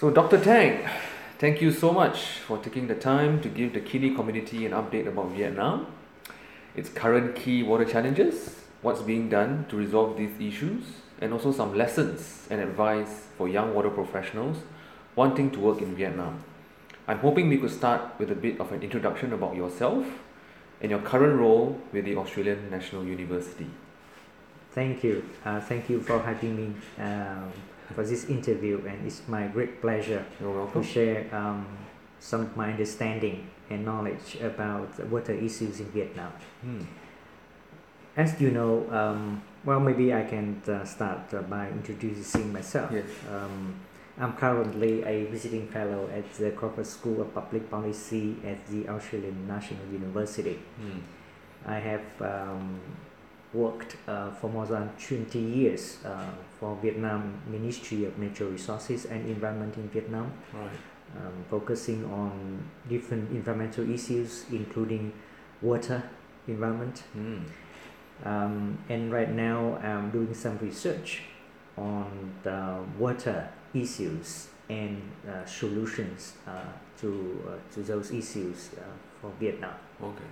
[0.00, 0.42] So, Dr.
[0.42, 0.88] Tang,
[1.38, 5.06] thank you so much for taking the time to give the Kini community an update
[5.06, 5.88] about Vietnam,
[6.74, 10.84] its current key water challenges, what's being done to resolve these issues,
[11.20, 14.56] and also some lessons and advice for young water professionals
[15.16, 16.44] wanting to work in Vietnam.
[17.06, 20.06] I'm hoping we could start with a bit of an introduction about yourself
[20.80, 23.68] and your current role with the Australian National University.
[24.72, 25.28] Thank you.
[25.44, 26.74] Uh, thank you for having me
[27.04, 27.52] um,
[27.94, 31.66] for this interview, and it's my great pleasure to share um,
[32.18, 36.32] some of my understanding and knowledge about water issues in Vietnam.
[36.60, 36.82] Hmm.
[38.16, 42.90] As you know, um, well, maybe I can uh, start uh, by introducing myself.
[42.92, 43.06] Yes.
[43.30, 43.74] Um,
[44.18, 49.46] I'm currently a visiting fellow at the Crawford School of Public Policy at the Australian
[49.46, 50.58] National University.
[50.76, 50.98] Hmm.
[51.64, 52.80] I have um,
[53.52, 56.24] worked uh, for more than 20 years uh,
[56.58, 60.70] for Vietnam Ministry of Natural Resources and Environment in Vietnam, Right.
[61.16, 65.12] um, focusing on different environmental issues, including
[65.62, 66.02] water,
[66.46, 67.38] environment, Hmm.
[68.24, 71.22] um, and right now I'm doing some research
[71.76, 76.62] on the water issues and uh, solutions uh,
[77.00, 78.82] to uh, to those issues uh,
[79.20, 79.74] for Vietnam.
[80.02, 80.24] Okay.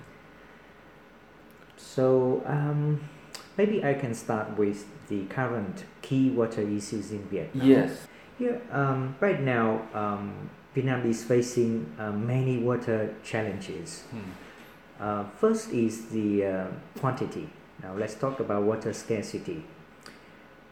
[1.78, 3.08] So um,
[3.56, 7.66] maybe I can start with the current key water issues in Vietnam.
[7.66, 8.06] Yes.
[8.38, 14.02] Here, um, right now, um, Vietnam is facing uh, many water challenges.
[14.10, 14.18] Hmm.
[15.00, 16.66] Uh, first is the uh,
[16.98, 17.48] quantity.
[17.82, 19.64] Now let's talk about water scarcity.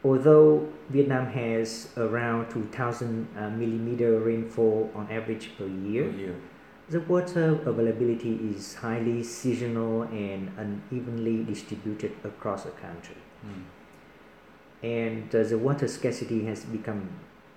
[0.03, 6.35] Although Vietnam has around 2,000 uh, millimeter rainfall on average per year, Per year.
[6.89, 13.15] The water availability is highly seasonal and unevenly distributed across the country.
[13.41, 13.61] Hmm.
[14.85, 17.09] And uh, the water scarcity has become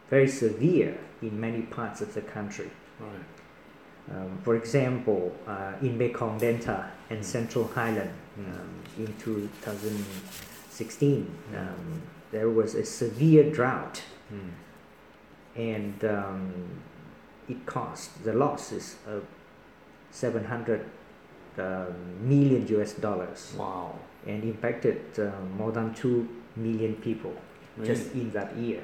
[0.09, 2.71] very severe in many parts of the country.
[2.99, 4.17] Right.
[4.17, 7.25] Um, for example, uh, in Mekong Delta and Mm.
[7.25, 8.53] Central Highland Mm.
[8.55, 11.59] um, in 2016, Mm.
[11.61, 12.03] um,
[12.33, 14.51] there was a severe drought Hmm.
[15.57, 16.53] and um,
[17.51, 19.23] it caused the losses of
[20.11, 20.85] 700
[21.59, 21.95] um,
[22.29, 23.95] million US dollars Wow.
[24.27, 27.35] and impacted um, more than 2 million people
[27.85, 28.83] just in that year.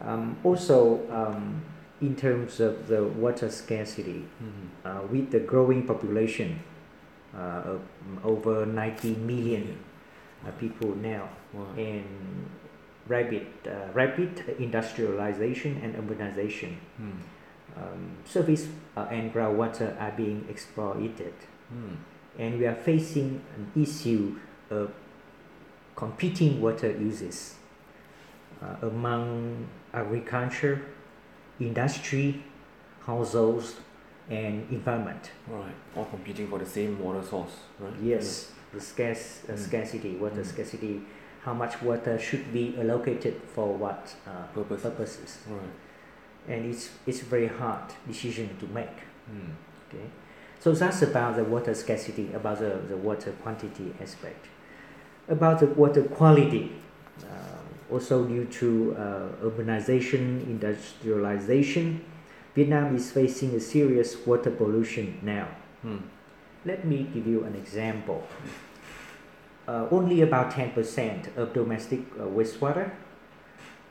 [0.00, 1.62] Um, also, um,
[2.00, 4.68] in terms of the water scarcity, Hmm.
[4.86, 6.60] uh, with the growing population
[7.34, 7.80] uh, of
[8.24, 9.76] over 90 million
[10.46, 11.66] uh, people now, Wow.
[11.76, 12.04] and
[13.08, 17.10] rapid, uh, rapid industrialization and urbanization, Hmm.
[17.76, 21.34] um, surface uh, and groundwater are being exploited,
[21.70, 21.94] Hmm.
[22.38, 24.36] and we are facing an issue
[24.70, 24.90] of
[25.96, 27.56] competing water uses
[28.62, 30.80] uh, among agriculture,
[31.60, 32.42] industry,
[33.06, 33.76] households,
[34.30, 35.30] and environment.
[35.48, 35.72] Right.
[35.96, 37.92] All competing for the same water source, right?
[38.02, 39.58] Yes, the scarce uh, Mm.
[39.58, 40.46] scarcity, water Mm.
[40.46, 41.00] scarcity,
[41.44, 44.82] how much water should be allocated for what uh, Purpose.
[44.82, 45.60] purposes, Right.
[46.54, 48.98] and it's it's very hard decision to make.
[49.26, 49.52] Hmm.
[49.88, 50.04] Okay,
[50.60, 54.46] so that's about the water scarcity, about the, the water quantity aspect.
[55.28, 56.72] About the water quality,
[57.22, 62.00] uh, also due to uh, urbanization, industrialization,
[62.54, 65.48] Vietnam is facing a serious water pollution now.
[65.82, 65.98] Hmm.
[66.64, 68.26] Let me give you an example.
[69.68, 72.90] Uh, only about 10% of domestic uh, wastewater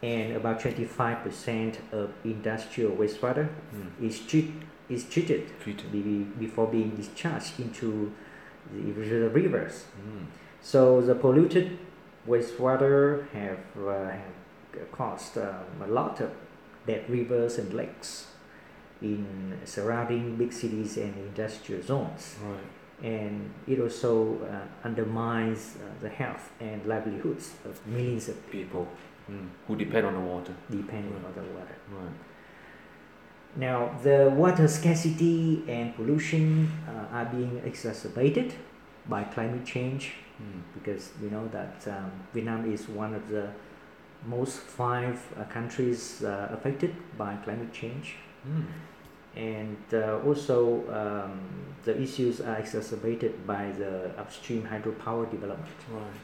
[0.01, 4.03] and about 25% of industrial wastewater Hmm.
[4.03, 4.53] is, treat,
[4.89, 5.91] is treated Treated.
[5.91, 8.11] be, before being discharged into
[8.73, 9.83] the, the rivers.
[10.01, 10.25] Hmm.
[10.61, 11.77] So the polluted
[12.27, 16.31] wastewater have, uh, have caused um, a lot of
[16.87, 18.27] dead rivers and lakes
[19.01, 22.57] in surrounding big cities and industrial zones Right.
[23.03, 28.87] And it also uh, undermines uh, the health and livelihoods of millions of people
[29.27, 29.47] Hmm.
[29.67, 30.53] Who depend on the water.
[30.71, 31.25] depending Right.
[31.25, 31.75] on the water.
[31.91, 32.15] Right.
[33.57, 38.53] Now, the water scarcity and pollution uh, are being exacerbated
[39.09, 40.59] by climate change Hmm.
[40.75, 43.47] because we know that um, Vietnam is one of the
[44.25, 48.15] most five uh, countries uh, affected by climate change.
[48.43, 48.61] Hmm.
[49.37, 51.39] And uh, also um,
[51.85, 55.77] the issues are exacerbated by the upstream hydropower development.
[55.91, 56.17] Right.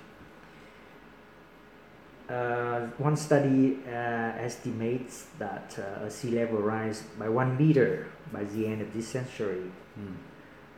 [2.30, 8.44] Uh, one study uh, estimates that uh, a sea level rise by one meter by
[8.46, 10.16] the end of this century Hmm.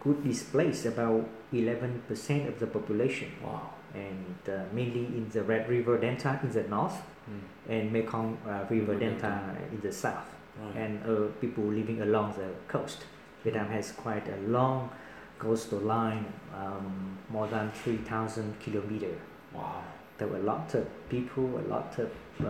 [0.01, 1.23] could displace about
[1.53, 3.69] 11% of the population, Wow.
[3.93, 7.71] and uh, mainly in the Red River Delta in the north Mm.
[7.71, 9.57] and Mekong uh, River River Delta Delta.
[9.71, 10.75] in the south, Right.
[10.77, 13.03] and uh, people living along the coast.
[13.43, 14.89] Vietnam has quite a long
[15.37, 16.25] coastal line,
[16.55, 19.19] um, more than 3,000 kilometers.
[19.53, 19.83] wow.
[20.17, 22.09] There were a lot of people, a lot of
[22.41, 22.47] uh,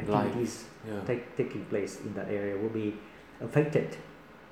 [0.00, 1.00] activities Yeah.
[1.06, 2.94] take, taking place in that area will be
[3.40, 3.96] affected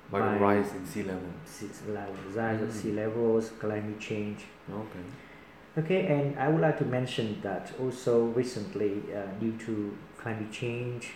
[0.09, 1.27] By the rise in sea level.
[1.45, 2.81] sea level, rise of Mm.
[2.81, 4.45] sea levels, climate change.
[4.71, 5.05] Okay.
[5.77, 11.11] Okay, and I would like to mention that also recently, uh, due to climate change,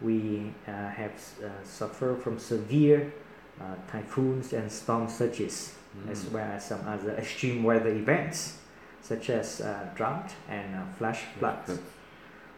[0.00, 1.12] we uh, have
[1.44, 3.12] uh, suffered from severe
[3.60, 5.74] uh, typhoons and storm surges,
[6.10, 6.32] as Mm.
[6.32, 8.58] well as some other extreme weather events,
[9.02, 11.66] such as uh, drought and uh, flash floods.
[11.66, 11.82] Floods.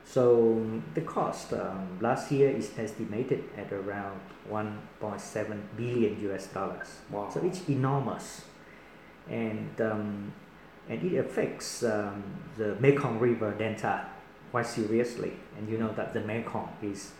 [0.05, 4.21] So the cost um, last year is estimated at around
[4.51, 6.89] 1.7 billion US dollars.
[7.11, 7.31] Wow.
[7.33, 8.43] So it's enormous,
[9.29, 10.33] and um,
[10.89, 12.25] and it affects um,
[12.59, 14.07] the Mekong River delta
[14.51, 15.33] quite seriously.
[15.57, 17.13] And you know that the Mekong is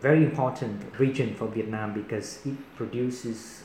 [0.00, 3.64] very important region for Vietnam because it produces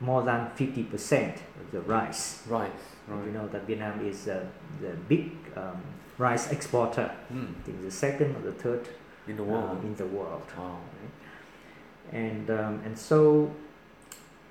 [0.00, 2.42] more than 50% of the rice.
[2.46, 2.70] Right.
[3.08, 3.24] Right.
[3.24, 4.44] You know that Vietnam is uh,
[4.82, 5.80] the big um,
[6.18, 7.10] rice exporter.
[7.32, 7.54] Mm.
[7.58, 8.86] I think the second or the third
[9.26, 9.82] In the uh, world.
[9.82, 10.42] in the world.
[10.58, 10.76] wow.
[12.12, 13.50] And um, and so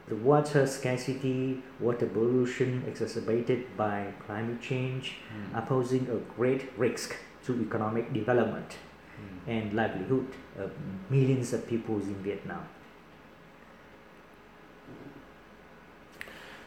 [0.08, 5.56] the water scarcity, water pollution exacerbated by climate change Mm.
[5.58, 8.78] are posing a great risk to economic development
[9.18, 9.52] Mm.
[9.52, 10.28] and livelihood
[10.60, 10.72] of
[11.10, 12.64] millions of people in Vietnam.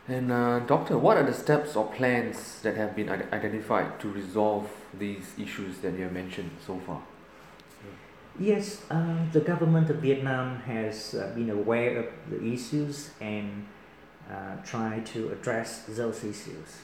[0.09, 4.11] And uh, doctor, what are the steps or plans that have been ide- identified to
[4.11, 4.69] resolve
[4.99, 7.01] these issues that you have mentioned so far?
[8.39, 13.67] Yes, uh, the government of Vietnam has uh, been aware of the issues and
[14.31, 16.79] uh, tried to address those issues.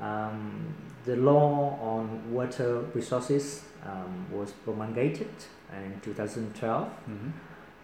[0.00, 0.74] Um,
[1.04, 5.30] the law on water resources um, was promulgated
[5.72, 6.86] in 2012.
[6.86, 7.28] Mm-hmm.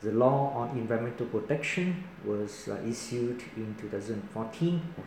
[0.02, 5.02] The law on environmental protection was uh, issued in 2014, Okay.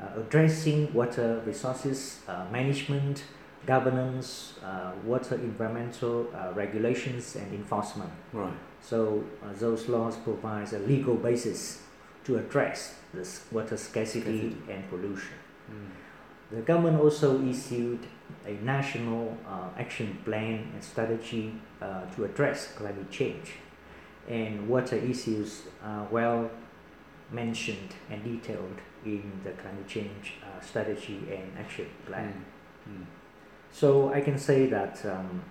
[0.00, 3.24] uh, addressing water resources uh, management,
[3.66, 8.10] governance, uh, water environmental uh, regulations, and enforcement.
[8.32, 8.52] Right.
[8.80, 11.82] So uh, those laws provide a legal basis
[12.24, 14.72] to address this water scarcity, Scarcity.
[14.72, 15.34] and pollution.
[15.70, 15.90] Mm.
[16.50, 18.00] The government also issued
[18.46, 21.52] a national uh, action plan and strategy
[21.82, 23.52] uh, to address climate change.
[24.28, 26.50] And water issues are well
[27.30, 32.44] mentioned and detailed in the climate change uh, strategy and action plan.
[32.88, 32.92] Mm.
[32.92, 33.04] Mm.
[33.70, 35.42] So I can say that um,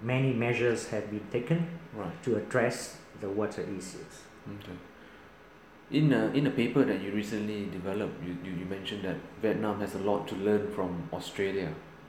[0.00, 2.22] many measures have been taken Right.
[2.24, 4.22] to address the water issues.
[4.48, 4.72] Okay.
[5.94, 9.78] In a, in a paper that you recently developed, you, you, you mentioned that Vietnam
[9.80, 11.68] has a lot to learn from Australia.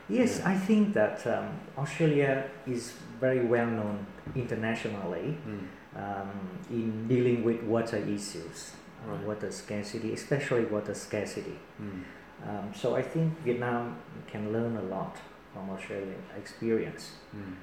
[0.10, 0.50] Yes, Yeah.
[0.54, 3.98] I think that um, Australia is very well known
[4.36, 5.68] internationally Mm.
[6.04, 6.32] um,
[6.72, 9.28] in dealing with water issues, uh, Right.
[9.28, 11.58] water scarcity, especially water scarcity.
[11.80, 12.02] Mm.
[12.50, 13.98] Um, so I think Vietnam
[14.32, 15.16] can learn a lot
[15.54, 17.04] from Australian experience.
[17.36, 17.54] Mm.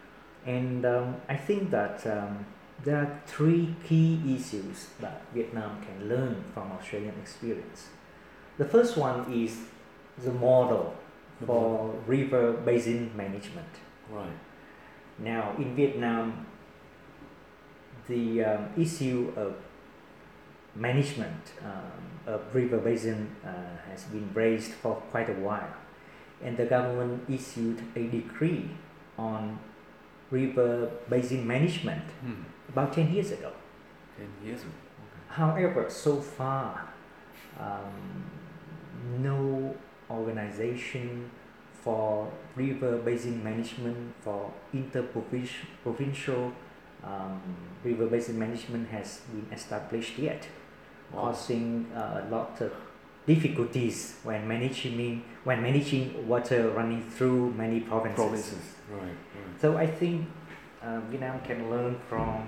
[0.47, 2.47] And um, I think that um,
[2.85, 7.89] there are three key issues that Vietnam can learn from Australian experience.
[8.59, 9.59] The first one is
[10.19, 10.95] the model
[11.47, 13.69] for river basin management.
[14.11, 14.39] Right.
[15.19, 16.47] Now, in Vietnam,
[18.09, 19.55] the um, issue of
[20.75, 25.75] management um, of river basin uh, has been raised for quite a while,
[26.43, 28.71] and the government issued a decree
[29.19, 29.59] on
[30.31, 32.45] river basin management Mm.
[32.73, 33.53] About 10 years ago.
[34.17, 34.71] Ten years ago.
[35.29, 36.89] However, so far,
[37.59, 38.31] um,
[39.19, 39.75] no
[40.11, 41.31] organization
[41.83, 46.53] for river basin management for interprovincial
[47.05, 47.41] um,
[47.83, 50.47] river basin management has been established yet,
[51.13, 51.23] Wow.
[51.23, 52.73] causing uh, a lot of
[53.27, 58.17] difficulties when managing when managing water running through many provinces.
[58.17, 58.65] Provinces.
[58.91, 59.03] Right.
[59.03, 59.61] Right.
[59.61, 60.27] So I think
[60.83, 62.47] uh, Vietnam can learn from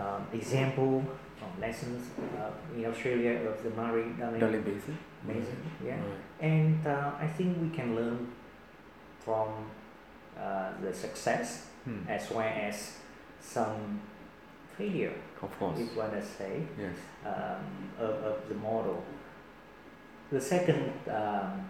[0.00, 1.04] um, example,
[1.38, 2.00] from lessons
[2.38, 4.96] uh, in Australia of the Murray Darling Dali Basin.
[5.26, 5.94] Basin, yeah.
[5.96, 6.50] Right.
[6.52, 8.18] And uh, I think we can learn
[9.24, 9.48] from
[10.38, 12.02] uh, the success Hmm.
[12.08, 12.98] as well as
[13.40, 14.00] some
[14.76, 15.78] failure, Of course.
[15.78, 16.96] if one to say, Yes.
[17.24, 17.64] um,
[17.98, 19.02] of, of the model.
[20.30, 21.64] The second um,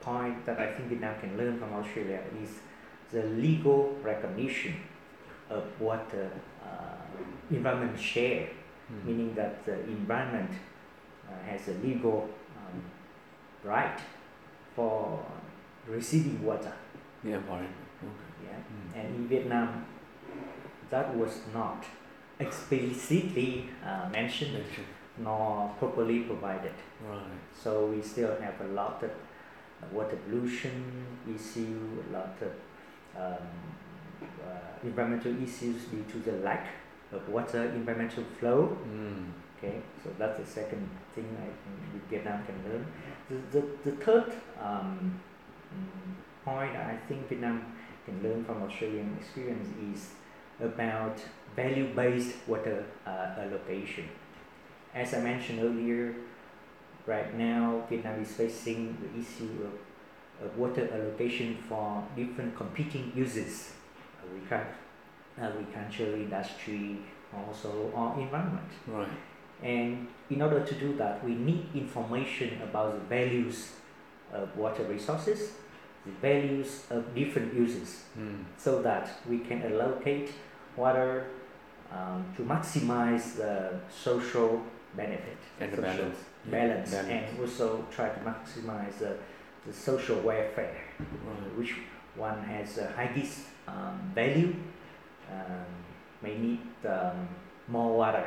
[0.00, 2.50] point that I think Vietnam can learn from Australia is
[3.12, 4.74] the legal recognition
[5.50, 6.26] of what the
[6.64, 6.96] uh,
[7.50, 8.48] environment share,
[8.88, 9.06] Hmm.
[9.06, 10.50] meaning that the environment
[11.26, 12.82] uh, has a legal um,
[13.64, 13.98] right
[14.76, 15.24] for
[15.88, 16.72] receiving water.
[17.24, 17.72] Environment.
[18.02, 18.46] Okay.
[18.46, 18.98] Yeah, Mm.
[18.98, 19.86] and in Vietnam,
[20.90, 21.82] that was not
[22.38, 24.84] explicitly uh, mentioned Mention.
[25.18, 26.74] nor properly provided.
[27.08, 27.40] Right.
[27.62, 32.52] So we still have a lot of uh, water pollution issue, a lot of
[33.16, 33.48] um,
[34.44, 36.68] uh, environmental issues due to the lack
[37.12, 38.76] of water environmental flow.
[38.86, 39.32] Mm.
[39.56, 42.86] Okay, so that's the second thing I think Vietnam can learn.
[43.30, 45.20] The, the, the third um,
[46.44, 47.72] point I think Vietnam
[48.04, 50.10] can learn from Australian experience is
[50.60, 51.18] about
[51.56, 54.08] value-based water uh, allocation.
[54.94, 56.14] As I mentioned earlier,
[57.06, 63.72] right now Vietnam is facing the issue of, of water allocation for different competing uses,
[64.26, 64.74] agriculture,
[65.38, 66.98] agriculture industry,
[67.36, 68.70] also or environment.
[68.86, 69.08] Right.
[69.62, 73.72] And in order to do that, we need information about the values
[74.32, 75.52] of water resources,
[76.04, 78.44] the values of different uses, Mm.
[78.56, 80.30] so that we can allocate
[80.76, 81.24] water
[81.92, 84.60] um, to maximize the social
[84.96, 86.18] benefit, And the social balance.
[86.44, 87.10] Yeah, balance, balance.
[87.30, 89.16] and also try to maximize the,
[89.66, 91.56] the social welfare, Right.
[91.58, 91.74] which
[92.16, 94.54] one has a highest um, value,
[95.30, 95.64] um,
[96.22, 97.28] may need um,
[97.68, 98.26] more water.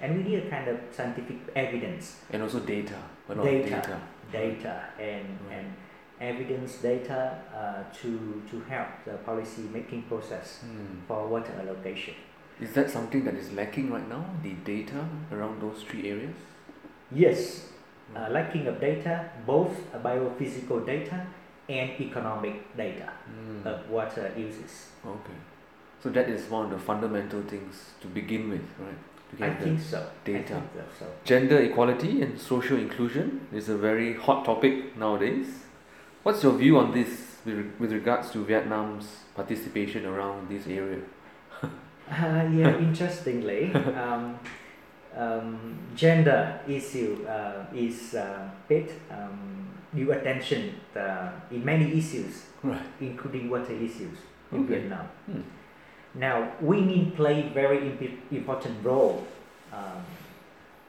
[0.00, 2.96] And we need a kind of scientific evidence, And also data.
[3.28, 3.42] Data.
[3.42, 4.00] data.
[4.32, 5.58] data, and, Right.
[5.58, 5.72] and
[6.20, 11.06] evidence data uh, to, to help the policy making process Mm.
[11.06, 12.14] for water allocation.
[12.60, 14.24] Is that something that is lacking right now?
[14.42, 16.36] The data around those three areas?
[17.10, 17.68] Yes,
[18.16, 21.26] uh, lacking of data, both biophysical data
[21.68, 23.66] and economic data Mm.
[23.66, 24.90] of water uses.
[25.06, 25.38] Okay.
[26.02, 28.98] So that is one of the fundamental things to begin with, right?
[29.40, 30.06] I think so.
[30.24, 30.54] data.
[30.54, 31.06] Think so.
[31.24, 35.46] Gender equality and social inclusion is a very hot topic nowadays.
[36.22, 41.00] What's your view on this with, with regards to Vietnam's participation around this area?
[42.06, 43.72] Uh, yeah, interestingly,
[44.04, 44.38] um,
[45.16, 52.80] um, gender issue uh, is uh, paid um, due attention uh, in many issues, Right.
[53.00, 54.18] including water issues
[54.52, 54.74] in Okay.
[54.80, 55.06] Vietnam.
[55.26, 55.40] Hmm.
[56.14, 59.26] Now, women play very imp- important role
[59.72, 60.02] um,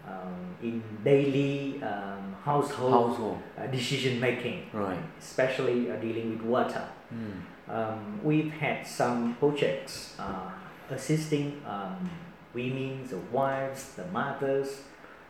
[0.07, 3.37] um, in daily um, household Household.
[3.57, 4.99] uh, decision making, Right.
[5.19, 6.83] especially uh, dealing with water.
[7.13, 7.41] Mm.
[7.67, 10.51] Um, we've had some projects uh,
[10.91, 12.09] assisting um,
[12.53, 14.81] women, the wives, the mothers,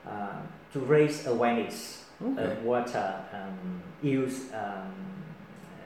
[0.06, 0.42] uh,
[0.74, 2.44] to raise awareness Okay.
[2.44, 4.94] of water um, use um,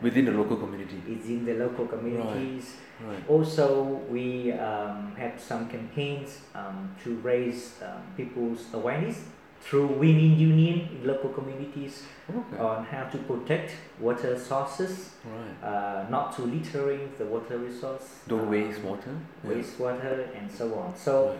[0.01, 1.01] Within the local community.
[1.09, 2.75] It's in the local communities.
[3.05, 3.21] Right.
[3.29, 9.23] Also, we um, had some campaigns um, to raise um, people's awareness
[9.61, 12.57] through women union in local communities Okay.
[12.63, 15.69] on how to protect water sources, Right.
[15.69, 19.13] uh, not to littering the water resource, Don't um, waste water.
[19.43, 19.49] Yeah.
[19.51, 20.95] wastewater, and so on.
[20.95, 21.37] So Right.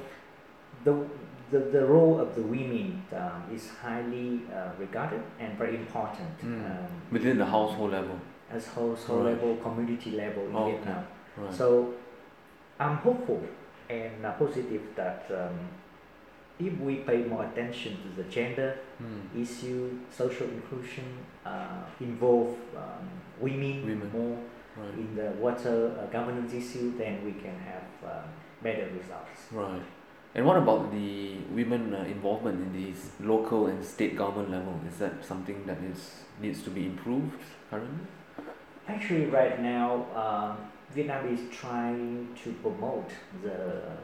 [0.84, 0.94] the
[1.52, 6.66] the, the role of the women um, is highly uh, regarded and very important Mm.
[6.66, 8.20] um, Within the household level.
[8.52, 9.34] as household Right.
[9.34, 10.72] level, community level in Okay.
[10.72, 11.04] Vietnam.
[11.38, 11.54] Right.
[11.54, 11.94] So
[12.80, 13.42] I'm hopeful
[13.90, 15.58] and uh, positive that um,
[16.60, 19.42] if we pay more attention to the gender Mm.
[19.44, 21.06] issue, social inclusion,
[21.46, 23.08] uh, involve um,
[23.40, 24.12] women, Women.
[24.12, 24.38] more
[24.78, 24.94] Right.
[25.04, 28.24] in the water uh, governance issue, then we can have uh,
[28.62, 29.40] better results.
[29.52, 29.82] Right.
[30.36, 34.80] And what about the women uh, involvement in these local and state government level?
[34.88, 37.34] Is that something that is needs to be improved
[37.70, 38.06] currently?
[38.88, 40.56] Actually, right now, uh,
[40.94, 43.10] Vietnam is trying to promote
[43.44, 43.98] the, um,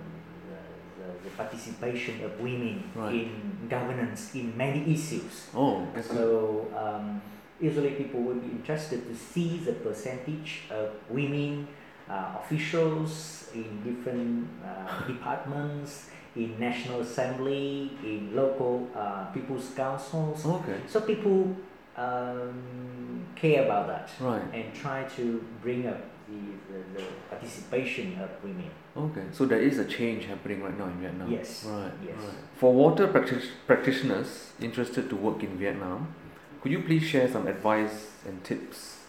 [0.50, 3.14] the, the, the participation of women Right.
[3.14, 5.48] in governance in many issues.
[5.56, 5.88] Oh.
[6.02, 7.22] So um,
[7.60, 11.68] usually people will be interested to see the percentage of women
[12.10, 20.46] uh, officials in different uh, departments, in National Assembly, in local uh, people's councils.
[20.46, 20.78] Okay.
[20.88, 21.56] So people
[21.98, 24.42] um, care about that Right.
[24.54, 28.70] and try to bring up the, the, the participation of women.
[28.98, 29.24] Okay.
[29.32, 31.32] So there is a change happening right now in Vietnam.
[31.32, 31.66] Yes.
[31.66, 31.92] Right.
[32.06, 32.16] Yes.
[32.18, 32.34] Right.
[32.58, 36.14] For water practi- practitioners interested to work in Vietnam,
[36.62, 39.00] could you please share some advice and tips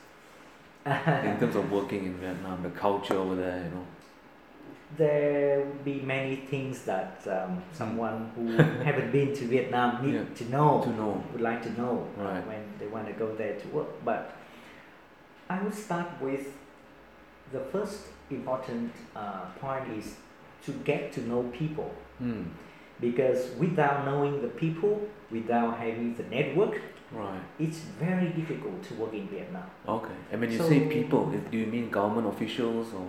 [0.86, 3.86] in terms of working in Vietnam, the culture over there, you know?
[4.96, 8.46] there would be many things that um, someone who
[8.84, 10.24] haven't been to Vietnam need Yeah.
[10.36, 11.24] to know, To know.
[11.32, 12.46] would like to know uh, Right.
[12.46, 13.88] when they want to go there to work.
[14.04, 14.32] But
[15.50, 16.46] I would start with
[17.52, 20.14] the first important uh, point is
[20.66, 22.44] to get to know people Hmm.
[23.00, 25.00] Because without knowing the people,
[25.30, 26.80] without having the network,
[27.12, 27.40] Right.
[27.58, 29.64] it's very difficult to work in Vietnam.
[29.86, 30.14] Okay.
[30.32, 33.06] And when you So- say people, do you mean government officials or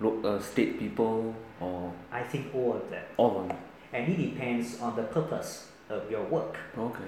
[0.00, 3.58] lo- uh, state people or I think all of that, all of them?
[3.92, 6.56] and it depends on the purpose of your work.
[6.76, 7.04] Okay.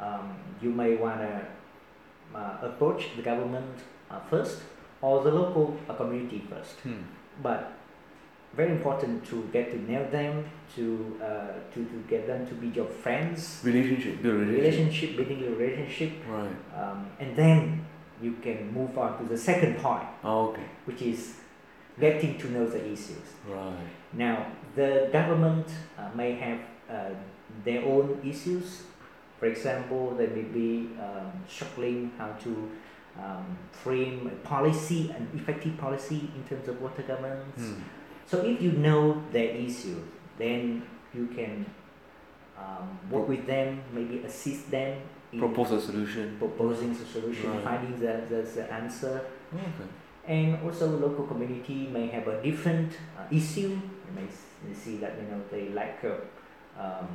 [0.00, 1.46] Um, you may want to
[2.34, 3.66] uh, approach the government
[4.10, 4.62] uh, first
[5.00, 6.80] or the local uh, community first.
[6.80, 7.02] Hmm.
[7.42, 7.72] But
[8.56, 10.44] very important to get to know them,
[10.76, 11.26] to uh,
[11.72, 14.62] to, to get them to be your friends, Relationship, build relationship.
[14.62, 16.56] relationship, building a relationship, Right.
[16.80, 17.84] um, and then
[18.22, 20.62] you can move on to the second point, Oh, okay.
[20.84, 21.34] which is
[22.00, 23.26] getting to know the issues.
[23.48, 23.76] Right.
[24.12, 25.66] Now, the government
[25.98, 26.58] uh, may have
[26.90, 27.10] uh,
[27.64, 28.82] their own issues.
[29.38, 32.70] For example, they may be um, struggling how to
[33.18, 37.60] um, frame a policy, an effective policy in terms of water governance.
[37.60, 37.82] Hmm.
[38.26, 40.00] So if you know their issue,
[40.38, 40.82] then
[41.14, 41.66] you can
[42.58, 44.98] um, work with them, maybe assist them
[45.32, 46.36] in Propose a solution.
[46.38, 47.64] proposing the solution, Right.
[47.64, 49.26] finding the, the, the answer.
[49.54, 49.88] Okay.
[50.26, 53.68] And also local community may have a different uh, issue.
[53.70, 56.20] You may see that you know they lack of
[56.78, 57.08] um,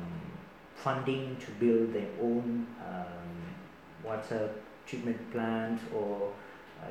[0.76, 4.50] funding to build their own um, water
[4.86, 6.32] treatment plant or uh,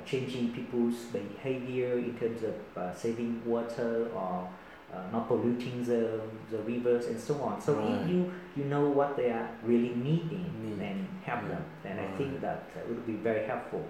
[0.05, 4.48] changing people's behavior in terms of uh, saving water or
[4.93, 6.19] uh, not polluting the,
[6.51, 7.62] the rivers and so on.
[7.62, 8.01] So Right.
[8.01, 10.79] if you you know what they are really needing, Need.
[10.79, 11.50] then help Yeah.
[11.50, 11.63] them.
[11.84, 13.84] Then I think that uh, it would be very helpful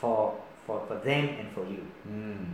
[0.00, 0.34] for
[0.66, 1.82] for, for them and for you.
[2.06, 2.44] Hmm.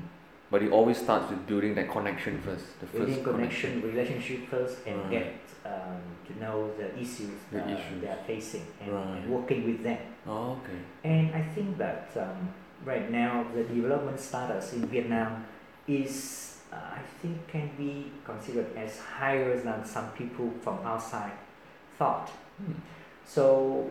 [0.51, 2.67] But it always starts with building that connection first.
[2.81, 5.11] The first Building connection, relationship first, and Right.
[5.11, 5.33] get
[5.65, 8.01] um, to know the issues, The uh, issues.
[8.01, 9.07] they are facing and, Right.
[9.17, 9.99] and working with them.
[10.27, 10.81] Oh, okay.
[11.03, 15.45] And I think that um, right now the development status in Vietnam
[15.87, 21.33] is, uh, I think, can be considered as higher than some people from outside
[21.99, 22.29] thought.
[22.59, 22.73] Hmm.
[23.25, 23.91] So,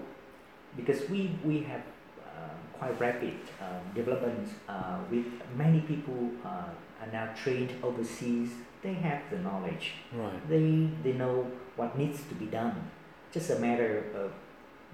[0.76, 1.82] because we we have
[2.20, 5.26] uh, quite rapid um, development uh, with
[5.56, 6.70] many people uh,
[7.02, 8.50] are now trained overseas.
[8.82, 9.94] They have the knowledge.
[10.14, 10.50] Right.
[10.50, 12.92] They they know what needs to be done.
[13.32, 14.32] Just a matter of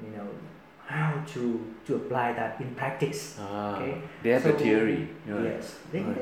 [0.04, 0.28] you know
[0.92, 1.42] how to
[1.88, 3.22] to apply that in practice.
[3.40, 3.94] Ah, Okay.
[4.24, 5.02] They have So, theory.
[5.28, 5.44] Right.
[5.56, 6.16] Yes, they, Right.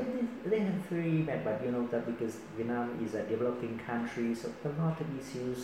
[0.44, 4.34] they, they, have theory, but, but you know that because Vietnam is a developing country,
[4.40, 5.60] so a lot of issues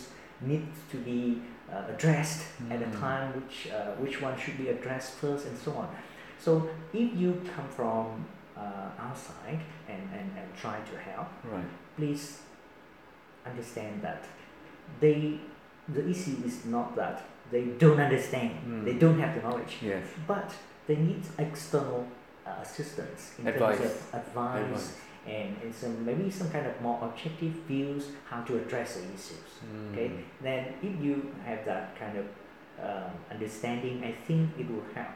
[0.50, 1.20] need to be
[1.72, 3.00] uh, addressed at a Mm.
[3.06, 5.88] time which uh, which one should be addressed first and so on.
[6.44, 6.50] So
[7.02, 8.04] if you come from
[8.56, 9.60] uh, outside
[9.92, 11.70] and, and, and try to help, Right.
[11.96, 12.24] please
[13.50, 14.22] understand that
[15.00, 15.40] they
[15.96, 17.16] the issue is not that
[17.50, 18.84] they don't understand, Mm.
[18.84, 20.04] they don't have the knowledge Yes.
[20.26, 20.48] but
[20.86, 22.06] they need external
[22.46, 23.78] uh, assistance in Advice.
[23.78, 24.96] terms of advice, Advice.
[25.26, 29.50] and, and some maybe some kind of more objective views how to address the issues.
[29.92, 30.22] Okay, Hmm.
[30.42, 32.26] then if you have that kind of
[32.86, 35.14] um, understanding, I think it will help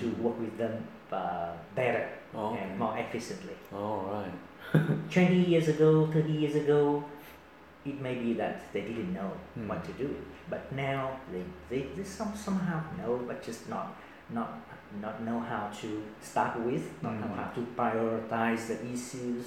[0.00, 0.18] to Mm.
[0.24, 0.74] work with them
[1.12, 2.58] uh, better okay.
[2.62, 3.54] and more efficiently.
[3.72, 4.32] All right.
[5.10, 7.04] 20 years ago, 30 years ago,
[7.86, 9.68] it may be that they didn't know Hmm.
[9.68, 10.08] what to do.
[10.50, 11.00] But now
[11.32, 13.96] they, they, they some, somehow know, but just not,
[14.30, 14.50] not,
[15.00, 17.40] not know how to start with, not know Hmm.
[17.40, 19.44] how to prioritize the issues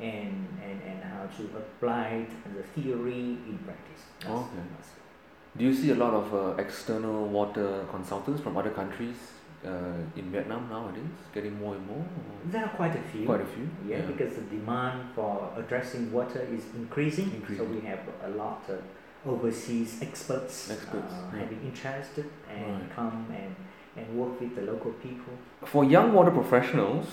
[0.00, 4.02] and, and, and how to apply the theory in practice.
[4.20, 4.56] That's- Okay.
[4.56, 4.94] that's-
[5.56, 9.16] Do you see a lot of uh, external water consultants from other countries
[9.66, 9.70] uh,
[10.16, 11.04] in Vietnam nowadays?
[11.34, 11.98] Getting more and more?
[11.98, 13.26] or There are quite a few.
[13.26, 13.68] Quite a few.
[13.86, 17.66] Yeah, because the demand for addressing water is increasing, increasing.
[17.66, 18.80] so we have a lot of
[19.26, 21.40] overseas experts, Experts, uh, yeah.
[21.40, 22.94] having interested and Right.
[22.96, 23.54] come and,
[23.96, 25.34] and work with the local people.
[25.66, 27.06] For young water professionals,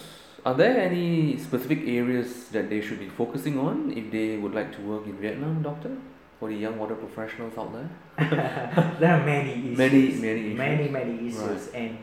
[0.45, 4.71] are there any specific areas that they should be focusing on if they would like
[4.77, 5.91] to work in Vietnam, Doctor?
[6.39, 7.89] For the young water professionals out there?
[8.99, 9.77] there are many issues.
[9.77, 10.57] Many, many issues.
[10.57, 11.41] Many, many issues.
[11.73, 11.75] Right.
[11.81, 11.97] And,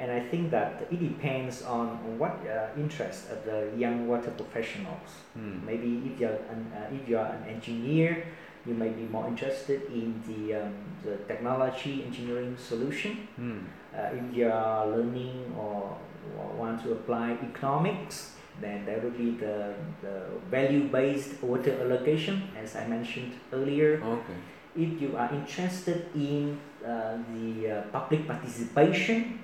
[0.00, 5.10] and I think that it depends on what uh, interest of the young water professionals.
[5.34, 5.64] Hmm.
[5.66, 8.24] Maybe if you're an, uh, if you're an engineer,
[8.64, 13.28] you may be more interested in the, um, the technology engineering solution.
[13.36, 13.58] Hmm.
[13.94, 15.98] Uh, if you are learning or,
[16.38, 22.74] or want to apply economics, then there will be the, the value-based water allocation, as
[22.74, 24.00] I mentioned earlier.
[24.02, 24.38] Okay.
[24.76, 29.40] If you are interested in uh, the uh, public participation,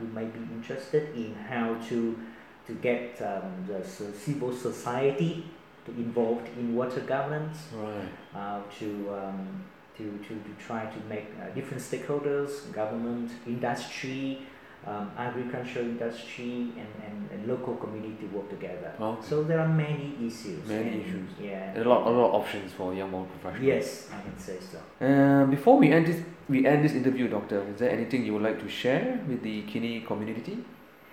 [0.00, 2.18] you might be interested in how to
[2.66, 5.44] to get um, the civil society
[5.86, 8.08] to involved in water governance Right.
[8.34, 9.64] uh, to, um,
[9.96, 14.42] to, to, to try to make uh, different stakeholders, government, industry,
[14.86, 18.92] um, agricultural industry and, and, and local community work together.
[19.00, 19.26] Okay.
[19.28, 20.66] So there are many issues.
[20.66, 21.30] Many and, issues.
[21.40, 21.82] Yeah.
[21.82, 23.66] A lot, a lot of options for young professionals.
[23.66, 25.04] Yes, I can say so.
[25.04, 27.62] Uh, before we end this, we end this interview, Doctor.
[27.72, 30.58] Is there anything you would like to share with the Kini community?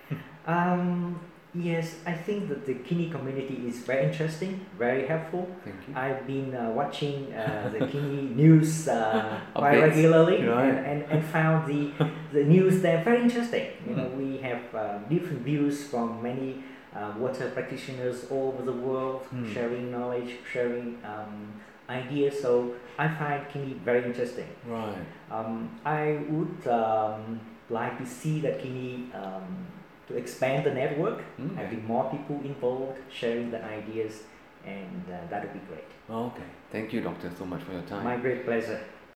[0.48, 1.20] Um,
[1.54, 5.48] yes, I think that the Kini community is very interesting, very helpful.
[5.64, 5.96] Thank you.
[5.96, 10.66] I've been uh, watching uh, the Kini news uh, quite regularly right.
[10.70, 11.92] and, and, and found the,
[12.32, 13.68] the news there very interesting.
[13.88, 16.64] You know, we have uh, different views from many
[16.96, 19.52] uh, water practitioners all over the world, Hmm.
[19.54, 21.54] sharing knowledge, sharing um,
[21.90, 22.42] ideas.
[22.42, 24.48] So I find Kini very interesting.
[24.68, 24.96] Right.
[25.32, 29.68] Um, I would um, like to see that Kini um,
[30.08, 31.56] to expand the network, Mm.
[31.56, 34.24] having more people involved, sharing the ideas,
[34.65, 35.89] and uh, that would be great.
[36.10, 36.50] Okay.
[36.72, 38.04] Thank you, Doctor, so much for your time.
[38.04, 38.80] My great pleasure.